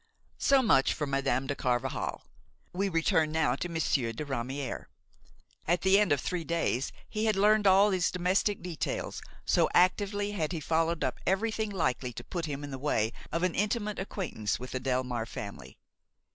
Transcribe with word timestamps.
So 0.39 0.63
much 0.63 0.95
for 0.95 1.05
Madame 1.05 1.45
de 1.45 1.53
Carvajal; 1.53 2.23
we 2.73 2.89
return 2.89 3.31
now 3.31 3.55
to 3.57 3.69
Monsieur 3.69 4.11
de 4.11 4.25
Ramière. 4.25 4.85
At 5.67 5.81
the 5.81 5.99
end 5.99 6.11
of 6.11 6.19
three 6.19 6.43
days 6.43 6.91
he 7.07 7.25
had 7.25 7.35
learned 7.35 7.67
all 7.67 7.91
these 7.91 8.09
domestic 8.09 8.63
details, 8.63 9.21
so 9.45 9.69
actively 9.75 10.31
had 10.31 10.53
he 10.53 10.59
followed 10.59 11.03
up 11.03 11.19
everything 11.27 11.69
likely 11.69 12.13
to 12.13 12.23
put 12.23 12.45
him 12.47 12.63
in 12.63 12.71
the 12.71 12.79
way 12.79 13.13
of 13.31 13.43
an 13.43 13.53
intimate 13.53 13.99
acquaintance 13.99 14.59
with 14.59 14.71
the 14.71 14.79
Delmare 14.79 15.27
family. 15.27 15.77